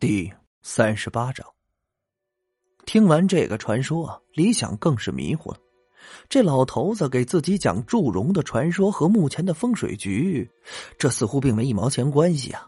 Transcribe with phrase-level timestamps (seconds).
[0.00, 0.32] 第
[0.62, 1.46] 三十八章。
[2.86, 5.58] 听完这个传说，李想更是迷糊了。
[6.26, 10.50] 这老头子给自己讲祝融的传说和目前的风水局，
[10.98, 12.66] 这似乎并没一毛钱关系啊。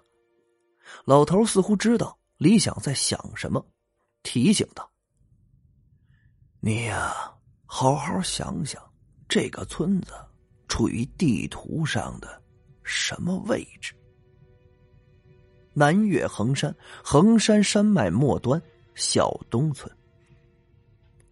[1.06, 3.66] 老头似乎知道李想在想什么，
[4.22, 4.92] 提醒道
[6.60, 7.14] ：“你呀，
[7.64, 8.78] 好好想想，
[9.26, 10.12] 这个村子
[10.68, 12.42] 处于地图上的
[12.82, 13.94] 什么位置？”
[15.74, 18.60] 南岳衡山，衡山山脉末端，
[18.94, 19.90] 小东村。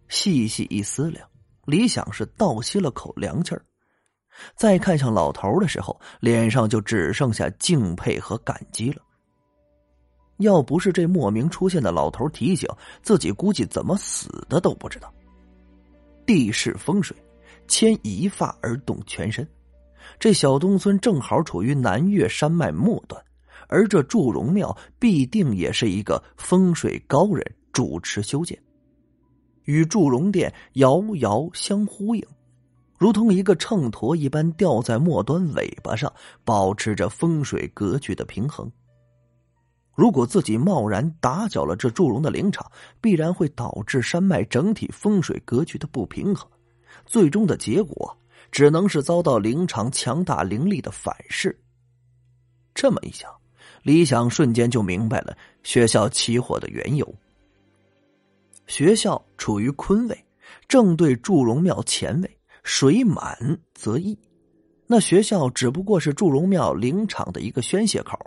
[0.07, 1.27] 细细一思量，
[1.65, 3.63] 李想是倒吸了口凉气儿。
[4.55, 9.01] 再看向老头的时候，脸上就只剩下敬佩和感激了。
[10.37, 12.67] 要不是这莫名出现的老头提醒，
[13.03, 15.13] 自己估计怎么死的都不知道。
[16.25, 17.15] 地势风水，
[17.67, 19.47] 牵一发而动全身。
[20.17, 23.23] 这小东村正好处于南岳山脉末端。
[23.71, 28.61] 而这祝融庙必定也是一个风水高人主持修建，
[29.63, 32.21] 与祝融殿遥遥相呼应，
[32.97, 36.11] 如同一个秤砣一般吊在末端尾巴上，
[36.43, 38.69] 保持着风水格局的平衡。
[39.95, 46.45] 如果自己贸然打搅了这祝融的灵场，必然会导致山脉整体风水格局的不平衡，
[47.05, 48.17] 最终的结果
[48.51, 51.57] 只能是遭到灵场强大灵力的反噬。
[52.75, 53.31] 这么一想。
[53.83, 57.15] 李想瞬间就明白了学校起火的缘由。
[58.67, 60.25] 学校处于坤位，
[60.67, 64.17] 正对祝融庙前位，水满则溢。
[64.87, 68.17] 那学校只不过是祝融庙灵场的一个宣泄口，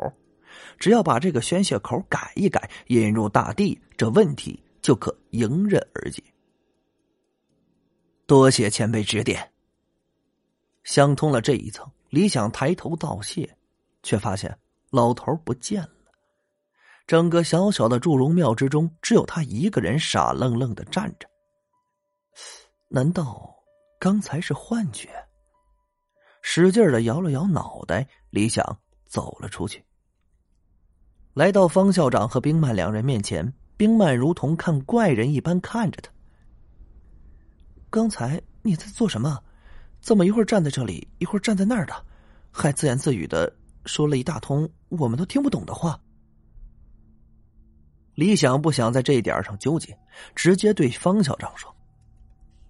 [0.78, 6.22] 只要把这个宣泄口改一改，引入大地，这问题就可迎刃而解。
[8.27, 9.50] 多谢前辈指点。
[10.83, 13.56] 想通了这一层，李想抬头道谢，
[14.02, 14.58] 却发现。
[14.94, 16.12] 老头不见了，
[17.04, 21.28] 整个小小的祝融庙之中，只有他一个人傻愣愣的站着。
[22.88, 23.52] 难道
[23.98, 25.08] 刚才是幻觉？
[26.42, 28.64] 使劲的摇了摇脑袋，李想
[29.04, 29.84] 走了出去。
[31.33, 36.12] 来到方校长和冰曼两人面前，冰曼如同看怪人一般看着他。
[37.90, 39.42] 刚才你在做什么？
[40.00, 42.06] 怎么一会儿站在这里，一会儿站在那儿的，
[42.52, 43.52] 还自言自语的？
[43.84, 45.98] 说了一大通我们都听不懂的话。
[48.14, 49.98] 李想不想在这一点上纠结，
[50.34, 51.74] 直接对方校长说：“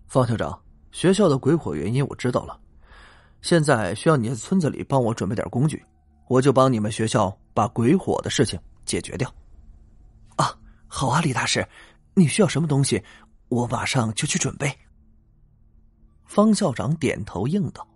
[0.09, 0.59] 方校长，
[0.91, 2.59] 学校的鬼火原因我知道了，
[3.43, 5.85] 现在需要你在村子里帮我准备点工具，
[6.29, 9.31] 我就帮你们学校把鬼火的事情解决掉。”
[10.37, 11.69] 啊，好啊，李大师，
[12.15, 13.05] 你需要什么东西，
[13.49, 14.75] 我马上就去准备。
[16.25, 17.87] 方校长点头应道。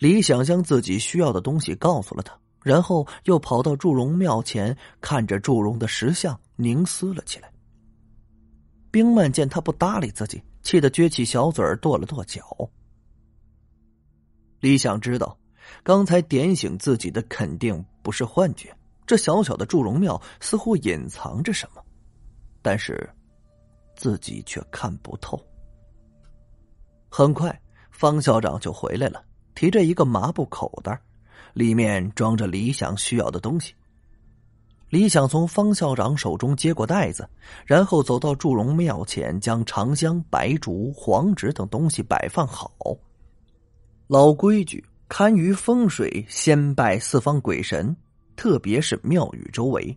[0.00, 7.52] 李想将自己需要的东西告诉了他，然后又跑到祝融庙前，看着祝融的石像凝思了起来。
[8.90, 12.42] 冰曼见他不搭理自己，气得撅起小嘴儿跺了跺脚。
[14.60, 15.38] 李想知道，
[15.82, 18.74] 刚才点醒自己的肯定不是幻觉，
[19.06, 21.84] 这小小的祝融庙似乎隐藏着什么，
[22.62, 23.06] 但是
[23.96, 25.38] 自己却看不透。
[27.10, 27.60] 很快，
[27.90, 29.22] 方校长就回来了。
[29.54, 31.00] 提着一个麻布口袋，
[31.54, 33.74] 里面装着李想需要的东西。
[34.88, 37.28] 李想从方校长手中接过袋子，
[37.64, 42.72] 然后走到祝融庙前，将长香、白烛、黄纸等东西摆放好。
[44.08, 47.96] 老规矩，堪舆风水，先拜四方鬼神，
[48.34, 49.96] 特别是庙宇周围，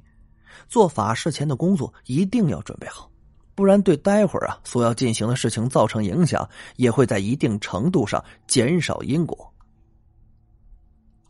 [0.68, 3.10] 做法事前的工作一定要准备好，
[3.56, 9.54] 不然对待会儿啊所要进行的事情造成影响，也会在一定程度上减少因果。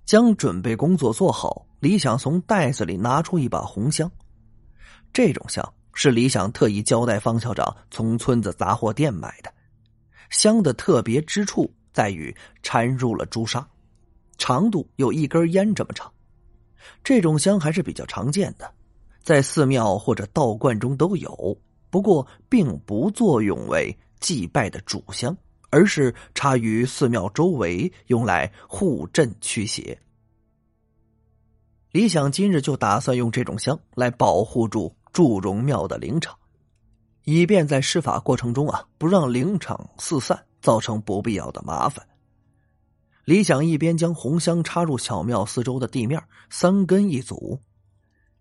[0.06, 4.12] 将准备工作做好，李想从袋子里拿出一把红香。
[5.14, 9.54] 这种香是李想特意交代方校长从村子杂货店买的。
[10.30, 13.68] 香的特别之处在于掺入了朱砂，
[14.38, 16.12] 长度有一根烟这么长。
[17.04, 18.74] 这种香还是比较常见的，
[19.22, 21.58] 在寺庙或者道观中都有，
[21.94, 25.38] 不过并不作用为祭拜的主香。
[25.70, 30.00] 而是插于寺庙周围，用来护镇驱邪。
[31.92, 36.38] 李想今日就打算用这种香来保护住祝融庙的灵场，
[37.24, 42.06] 以便在施法过程中啊，不让灵场四散，造成不必要的麻烦。
[43.26, 47.60] 李想一边将红香插入小庙四周的地面，三根一组，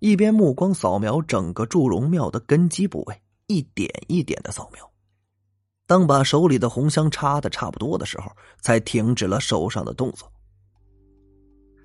[0.01, 3.23] 一边目光扫描整个祝融庙的根基部位，
[3.53, 4.91] 一点一点的扫描。
[5.87, 10.33] 当把手里的红香插的差不多的时候，才停止了手上的动作。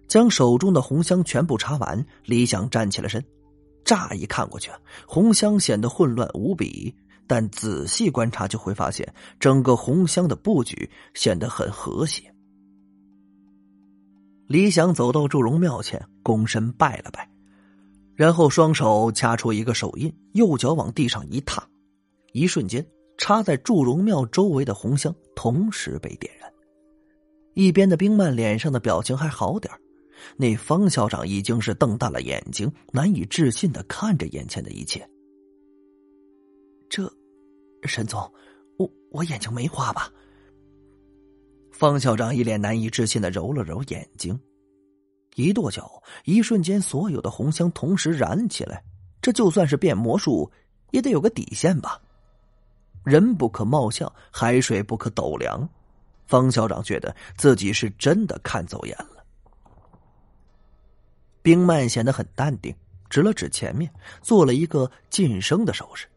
[0.07, 3.21] 将手中的红香全部插完，李想站起了身，
[3.83, 4.71] 乍一看过去，
[5.05, 6.95] 红香显得混乱无比，
[7.27, 12.33] 但仔细观察就会发现，整个红香的布局显得很和谐。
[14.47, 17.29] 李想走到祝融庙前，躬身拜了拜，
[18.17, 21.65] 然后双手掐出一个手印，右脚往地上一踏，
[22.33, 22.83] 一瞬间，
[23.15, 26.51] 插在祝融庙周围的红香同时被点燃。
[27.53, 29.71] 一边的冰曼脸上的表情还好点
[30.35, 35.07] 那方校长已经是瞪大了眼睛，难以置信的看着眼前的一切。
[36.89, 37.07] 这，
[37.83, 38.19] 沈总，
[38.77, 40.11] 我我眼睛没花吧？
[41.71, 44.39] 方校长一脸难以置信的揉了揉眼睛，
[45.37, 48.83] 一跺脚，一瞬间，所有的红香同时燃起来。
[49.21, 50.51] 这就算是变魔术，
[50.89, 52.01] 也得有个底线吧？
[53.03, 55.69] 人不可貌相，海水不可斗量。
[56.25, 59.23] 方校长觉得自己是真的看走眼了。
[61.43, 62.75] 冰曼显得很淡定，
[63.07, 63.91] 指了指前面，
[64.23, 66.07] 做了一个晋升的手势。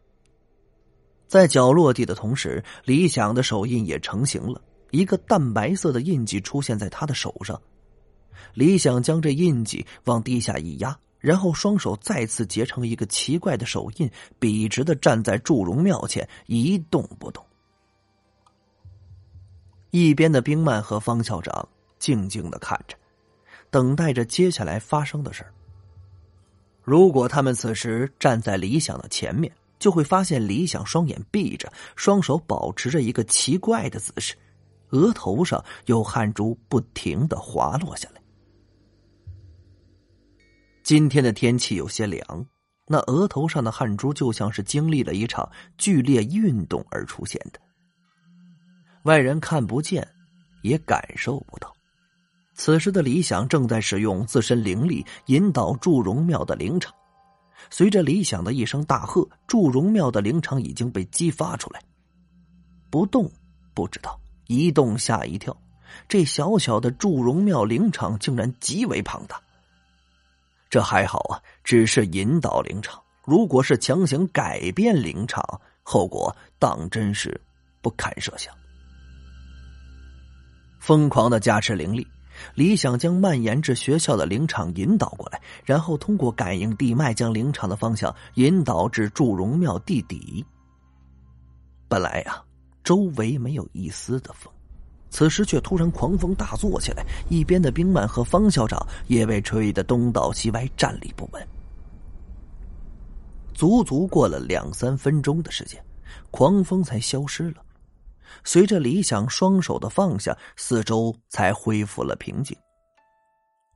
[1.27, 4.59] 在脚落地的同时，李想的手印也成型了，
[4.89, 7.61] 一个淡白色的印记出现在他的手上。
[8.53, 17.43] 李想将这印记往地下一压，然后双手再次结成一个奇怪的手印，笔直的站在祝融庙前一动不动。
[19.89, 21.67] 一边的冰曼和方校长
[21.99, 22.95] 静静的看着。
[23.69, 25.53] 等待着接下来发生的事儿。
[26.83, 29.49] 如果他们此时站在李想的前面，
[29.79, 34.35] 就会发现李想双眼闭着，双手保持着一个奇怪的姿势，
[34.89, 38.20] 额头上有汗珠不停的滑落下来。
[40.83, 42.45] 今天的天气有些凉，
[42.87, 47.59] 那额头上的汗珠就像是经历了一场剧烈运动而出现的，
[49.03, 50.07] 外人看不见，
[50.63, 51.71] 也感受不到。
[52.55, 56.93] 此时的李想正在使用自身灵力引导祝融庙的灵场，
[57.69, 61.81] 随着李想的一声大喝，祝融庙的灵场已经被激发出来。
[62.89, 63.31] 不动
[63.73, 65.55] 不知道，一动吓一跳，
[66.09, 69.41] 这小小的祝融庙灵场竟然极为庞大。
[70.71, 75.43] 这还好啊，只是引导灵场，如果是强行改变灵场，
[75.83, 77.39] 后果当真是
[77.81, 78.51] 不堪设想。
[80.79, 82.07] 疯狂的加持灵力。
[82.55, 90.43] 李想将蔓延至学校的灵场引导过来，然后通过感应地脉将灵场的方向引导至祝融庙地底。
[91.87, 92.41] 本来呀，
[92.83, 94.51] 周围没有一丝的风，
[95.11, 101.47] 此时却突然狂风大作起来，一边的冰曼和方校长也被吹得东倒西歪，站立不稳。
[103.53, 105.83] 足足过了两三分钟的时间，
[106.31, 107.61] 狂风才消失了。
[108.45, 112.57] 随着李想双手的放下，四周才恢复了平静。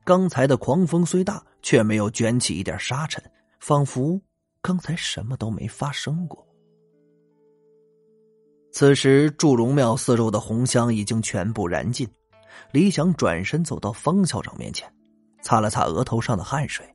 [0.02, 3.22] 刚才的狂风虽大，却没有卷起一点沙尘，
[3.60, 4.18] 仿佛
[4.62, 6.45] 刚才什么都没发生过。
[8.78, 12.06] 此时，祝融庙四周的红香已经全部燃尽。
[12.72, 14.86] 李想转身走到方校长面前，
[15.40, 16.86] 擦了擦额头上的汗水。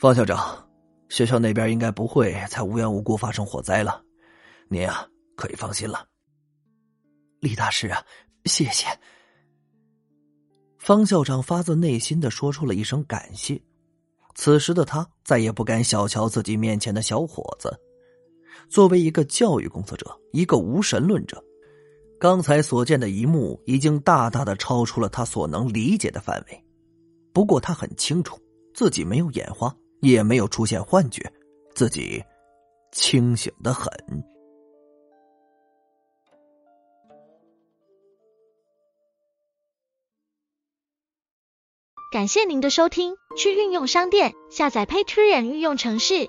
[0.00, 0.68] 方校长，
[1.08, 4.02] 学校那边应该不会再无缘无故发生火灾了，
[4.66, 5.06] 您啊，
[5.36, 6.04] 可以放心了。
[7.38, 8.04] 李大师啊，
[8.46, 8.88] 谢谢！
[10.76, 13.62] 方校长发自内心的说出了一声感谢。
[14.34, 17.80] 此时的他再也不敢小瞧自己面前的小伙子。
[18.68, 21.42] 作为一个教育工作者，一个无神论者，
[22.18, 26.64] 刚才所见的一幕已经大大的超出了他所能理解的范围。
[27.32, 28.38] 不过他很清楚，
[28.74, 31.32] 自己没有眼花，也没有出现幻觉，
[31.74, 32.22] 自己
[32.92, 33.90] 清醒的很。
[42.12, 46.28] 感谢您的收听，去运用商店下载 Patreon 运用城市，